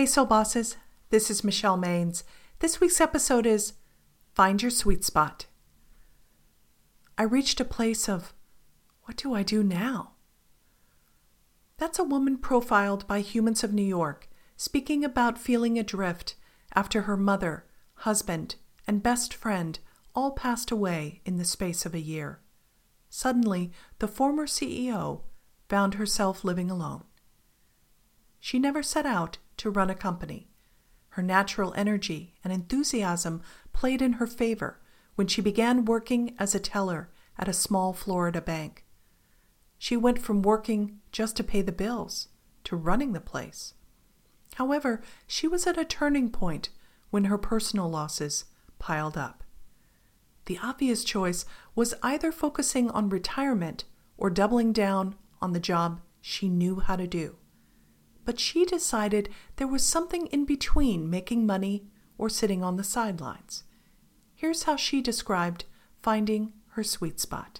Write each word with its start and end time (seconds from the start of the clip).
Hey, 0.00 0.06
Soul 0.06 0.24
Bosses. 0.24 0.78
This 1.10 1.30
is 1.30 1.44
Michelle 1.44 1.76
Maines. 1.76 2.22
This 2.60 2.80
week's 2.80 3.02
episode 3.02 3.44
is 3.44 3.74
Find 4.32 4.62
Your 4.62 4.70
Sweet 4.70 5.04
Spot. 5.04 5.44
I 7.18 7.24
reached 7.24 7.60
a 7.60 7.66
place 7.66 8.08
of, 8.08 8.32
what 9.02 9.18
do 9.18 9.34
I 9.34 9.42
do 9.42 9.62
now? 9.62 10.12
That's 11.76 11.98
a 11.98 12.04
woman 12.04 12.38
profiled 12.38 13.06
by 13.06 13.20
Humans 13.20 13.62
of 13.62 13.74
New 13.74 13.82
York, 13.84 14.30
speaking 14.56 15.04
about 15.04 15.36
feeling 15.36 15.78
adrift 15.78 16.34
after 16.74 17.02
her 17.02 17.18
mother, 17.18 17.66
husband, 17.96 18.54
and 18.86 19.02
best 19.02 19.34
friend 19.34 19.80
all 20.14 20.30
passed 20.30 20.70
away 20.70 21.20
in 21.26 21.36
the 21.36 21.44
space 21.44 21.84
of 21.84 21.94
a 21.94 22.00
year. 22.00 22.40
Suddenly, 23.10 23.70
the 23.98 24.08
former 24.08 24.46
CEO 24.46 25.24
found 25.68 25.96
herself 25.96 26.42
living 26.42 26.70
alone. 26.70 27.04
She 28.40 28.58
never 28.58 28.82
set 28.82 29.04
out 29.04 29.36
to 29.60 29.70
run 29.70 29.90
a 29.90 29.94
company. 29.94 30.48
Her 31.10 31.22
natural 31.22 31.74
energy 31.76 32.34
and 32.42 32.50
enthusiasm 32.50 33.42
played 33.74 34.00
in 34.00 34.14
her 34.14 34.26
favor 34.26 34.80
when 35.16 35.26
she 35.26 35.42
began 35.42 35.84
working 35.84 36.34
as 36.38 36.54
a 36.54 36.60
teller 36.60 37.10
at 37.38 37.46
a 37.46 37.52
small 37.52 37.92
Florida 37.92 38.40
bank. 38.40 38.86
She 39.76 39.98
went 39.98 40.18
from 40.18 40.40
working 40.40 41.00
just 41.12 41.36
to 41.36 41.44
pay 41.44 41.60
the 41.60 41.72
bills 41.72 42.28
to 42.64 42.74
running 42.74 43.12
the 43.12 43.20
place. 43.20 43.74
However, 44.54 45.02
she 45.26 45.46
was 45.46 45.66
at 45.66 45.78
a 45.78 45.84
turning 45.84 46.30
point 46.30 46.70
when 47.10 47.24
her 47.24 47.38
personal 47.38 47.90
losses 47.90 48.46
piled 48.78 49.18
up. 49.18 49.44
The 50.46 50.58
obvious 50.62 51.04
choice 51.04 51.44
was 51.74 51.94
either 52.02 52.32
focusing 52.32 52.90
on 52.92 53.10
retirement 53.10 53.84
or 54.16 54.30
doubling 54.30 54.72
down 54.72 55.16
on 55.42 55.52
the 55.52 55.60
job 55.60 56.00
she 56.22 56.48
knew 56.48 56.80
how 56.80 56.96
to 56.96 57.06
do. 57.06 57.36
But 58.30 58.38
she 58.38 58.64
decided 58.64 59.28
there 59.56 59.66
was 59.66 59.84
something 59.84 60.28
in 60.28 60.44
between 60.44 61.10
making 61.10 61.46
money 61.46 61.88
or 62.16 62.28
sitting 62.28 62.62
on 62.62 62.76
the 62.76 62.84
sidelines. 62.84 63.64
Here's 64.36 64.62
how 64.62 64.76
she 64.76 65.02
described 65.02 65.64
finding 66.00 66.52
her 66.74 66.84
sweet 66.84 67.18
spot. 67.18 67.58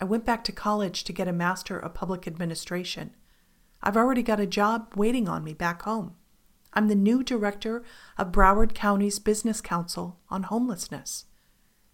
I 0.00 0.06
went 0.06 0.24
back 0.24 0.42
to 0.44 0.52
college 0.52 1.04
to 1.04 1.12
get 1.12 1.28
a 1.28 1.34
Master 1.34 1.78
of 1.78 1.92
Public 1.92 2.26
Administration. 2.26 3.14
I've 3.82 3.98
already 3.98 4.22
got 4.22 4.40
a 4.40 4.46
job 4.46 4.94
waiting 4.96 5.28
on 5.28 5.44
me 5.44 5.52
back 5.52 5.82
home. 5.82 6.14
I'm 6.72 6.88
the 6.88 6.94
new 6.94 7.22
director 7.22 7.84
of 8.16 8.32
Broward 8.32 8.72
County's 8.74 9.18
Business 9.18 9.60
Council 9.60 10.18
on 10.30 10.44
Homelessness. 10.44 11.26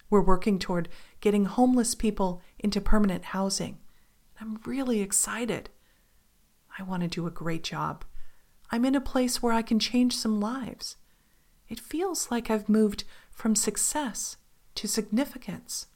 We're 0.09 0.21
working 0.21 0.59
toward 0.59 0.87
getting 1.19 1.43
homeless 1.43 1.93
people 1.93 2.41
into 2.57 2.79
permanent 2.79 3.25
housing. 3.35 3.79
I'm 4.39 4.61
really 4.65 5.01
excited. 5.01 5.71
I 6.77 6.83
want 6.83 7.01
to 7.03 7.07
do 7.07 7.27
a 7.27 7.31
great 7.31 7.63
job. 7.63 8.05
I'm 8.71 8.85
in 8.85 8.95
a 8.95 9.01
place 9.01 9.41
where 9.41 9.53
I 9.53 9.61
can 9.61 9.79
change 9.79 10.15
some 10.15 10.39
lives. 10.39 10.97
It 11.69 11.79
feels 11.79 12.29
like 12.29 12.49
I've 12.49 12.69
moved 12.69 13.03
from 13.31 13.55
success 13.55 14.37
to 14.75 14.87
significance. 14.87 15.87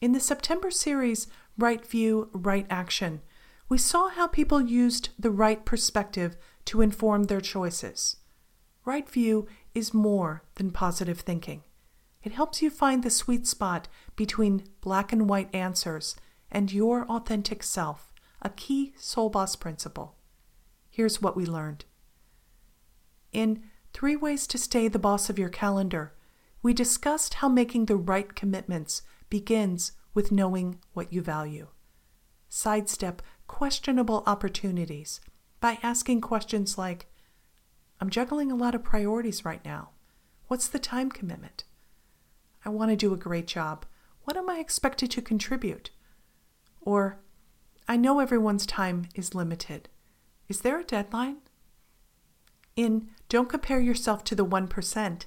In 0.00 0.12
the 0.12 0.20
September 0.20 0.70
series, 0.70 1.26
Right 1.56 1.84
View, 1.84 2.28
Right 2.32 2.66
Action, 2.70 3.20
we 3.68 3.78
saw 3.78 4.08
how 4.08 4.26
people 4.26 4.60
used 4.60 5.10
the 5.18 5.30
right 5.30 5.64
perspective 5.64 6.36
to 6.66 6.80
inform 6.80 7.24
their 7.24 7.40
choices. 7.40 8.16
Right 8.84 9.08
view 9.08 9.46
is 9.74 9.92
more 9.92 10.42
than 10.54 10.70
positive 10.70 11.20
thinking. 11.20 11.62
It 12.22 12.32
helps 12.32 12.62
you 12.62 12.70
find 12.70 13.02
the 13.02 13.10
sweet 13.10 13.46
spot 13.46 13.86
between 14.16 14.64
black 14.80 15.12
and 15.12 15.28
white 15.28 15.54
answers 15.54 16.16
and 16.50 16.72
your 16.72 17.04
authentic 17.06 17.62
self, 17.62 18.07
a 18.42 18.50
key 18.50 18.94
soul 18.96 19.30
boss 19.30 19.56
principle. 19.56 20.16
Here's 20.90 21.20
what 21.20 21.36
we 21.36 21.46
learned. 21.46 21.84
In 23.32 23.62
Three 23.92 24.16
Ways 24.16 24.46
to 24.48 24.58
Stay 24.58 24.88
the 24.88 24.98
Boss 24.98 25.28
of 25.28 25.38
Your 25.38 25.48
Calendar, 25.48 26.14
we 26.62 26.72
discussed 26.72 27.34
how 27.34 27.48
making 27.48 27.86
the 27.86 27.96
right 27.96 28.34
commitments 28.34 29.02
begins 29.28 29.92
with 30.14 30.32
knowing 30.32 30.80
what 30.92 31.12
you 31.12 31.22
value. 31.22 31.68
Sidestep 32.48 33.22
questionable 33.46 34.22
opportunities 34.26 35.20
by 35.60 35.78
asking 35.82 36.20
questions 36.20 36.78
like 36.78 37.06
I'm 38.00 38.10
juggling 38.10 38.52
a 38.52 38.56
lot 38.56 38.74
of 38.74 38.84
priorities 38.84 39.44
right 39.44 39.64
now. 39.64 39.90
What's 40.46 40.68
the 40.68 40.78
time 40.78 41.10
commitment? 41.10 41.64
I 42.64 42.68
want 42.70 42.90
to 42.90 42.96
do 42.96 43.12
a 43.12 43.18
great 43.18 43.46
job. 43.46 43.86
What 44.22 44.36
am 44.36 44.48
I 44.48 44.58
expected 44.58 45.10
to 45.12 45.22
contribute? 45.22 45.90
Or, 46.80 47.20
I 47.90 47.96
know 47.96 48.20
everyone's 48.20 48.66
time 48.66 49.08
is 49.14 49.34
limited. 49.34 49.88
Is 50.46 50.60
there 50.60 50.78
a 50.78 50.84
deadline? 50.84 51.38
In 52.76 53.08
Don't 53.30 53.48
Compare 53.48 53.80
Yourself 53.80 54.22
to 54.24 54.34
the 54.34 54.44
1%, 54.44 55.24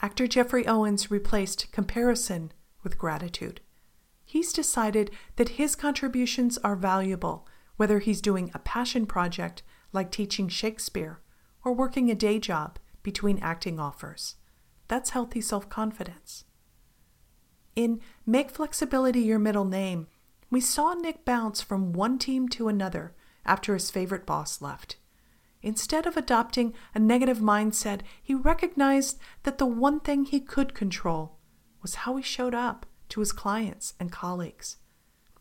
actor 0.00 0.26
Geoffrey 0.28 0.64
Owens 0.64 1.10
replaced 1.10 1.72
comparison 1.72 2.52
with 2.84 2.98
gratitude. 2.98 3.60
He's 4.24 4.52
decided 4.52 5.10
that 5.36 5.50
his 5.60 5.74
contributions 5.74 6.56
are 6.58 6.76
valuable, 6.76 7.48
whether 7.76 7.98
he's 7.98 8.20
doing 8.20 8.52
a 8.54 8.60
passion 8.60 9.04
project 9.04 9.64
like 9.92 10.12
teaching 10.12 10.48
Shakespeare 10.48 11.20
or 11.64 11.72
working 11.72 12.10
a 12.10 12.14
day 12.14 12.38
job 12.38 12.78
between 13.02 13.40
acting 13.40 13.80
offers. 13.80 14.36
That's 14.86 15.10
healthy 15.10 15.40
self 15.40 15.68
confidence. 15.68 16.44
In 17.74 18.00
Make 18.24 18.50
Flexibility 18.50 19.20
Your 19.20 19.38
Middle 19.40 19.64
Name, 19.64 20.06
we 20.50 20.60
saw 20.60 20.94
Nick 20.94 21.24
bounce 21.24 21.60
from 21.60 21.92
one 21.92 22.18
team 22.18 22.48
to 22.50 22.68
another 22.68 23.14
after 23.44 23.74
his 23.74 23.90
favorite 23.90 24.26
boss 24.26 24.62
left. 24.62 24.96
Instead 25.62 26.06
of 26.06 26.16
adopting 26.16 26.72
a 26.94 26.98
negative 26.98 27.38
mindset, 27.38 28.00
he 28.22 28.34
recognized 28.34 29.18
that 29.42 29.58
the 29.58 29.66
one 29.66 30.00
thing 30.00 30.24
he 30.24 30.40
could 30.40 30.74
control 30.74 31.38
was 31.82 31.96
how 31.96 32.16
he 32.16 32.22
showed 32.22 32.54
up 32.54 32.86
to 33.08 33.20
his 33.20 33.32
clients 33.32 33.94
and 33.98 34.12
colleagues. 34.12 34.76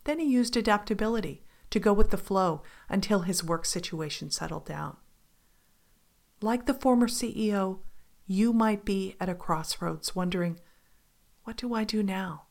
Then 0.06 0.20
he 0.20 0.26
used 0.26 0.58
adaptability 0.58 1.44
to 1.70 1.80
go 1.80 1.94
with 1.94 2.10
the 2.12 2.18
flow 2.18 2.64
until 2.90 3.22
his 3.22 3.44
work 3.44 3.66
situation 3.66 4.32
settled 4.32 4.66
down. 4.66 4.98
Like 6.42 6.66
the 6.66 6.74
former 6.74 7.08
CEO, 7.08 7.80
you 8.26 8.54
might 8.54 8.86
be 8.86 9.16
at 9.20 9.30
a 9.30 9.36
crossroads 9.36 10.16
wondering, 10.16 10.60
what 11.44 11.58
do 11.58 11.74
I 11.74 11.84
do 11.84 12.04
now? 12.04 12.47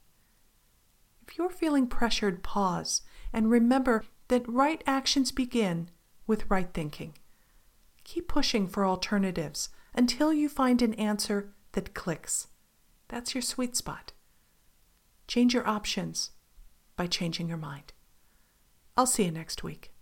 If 1.28 1.38
you're 1.38 1.50
feeling 1.50 1.86
pressured, 1.86 2.42
pause 2.42 3.02
and 3.32 3.50
remember 3.50 4.04
that 4.28 4.48
right 4.48 4.82
actions 4.86 5.32
begin 5.32 5.90
with 6.26 6.50
right 6.50 6.72
thinking. 6.72 7.14
Keep 8.04 8.28
pushing 8.28 8.66
for 8.66 8.86
alternatives 8.86 9.68
until 9.94 10.32
you 10.32 10.48
find 10.48 10.82
an 10.82 10.94
answer 10.94 11.52
that 11.72 11.94
clicks. 11.94 12.48
That's 13.08 13.34
your 13.34 13.42
sweet 13.42 13.76
spot. 13.76 14.12
Change 15.26 15.54
your 15.54 15.66
options 15.66 16.30
by 16.96 17.06
changing 17.06 17.48
your 17.48 17.58
mind. 17.58 17.92
I'll 18.96 19.06
see 19.06 19.24
you 19.24 19.32
next 19.32 19.62
week. 19.62 19.92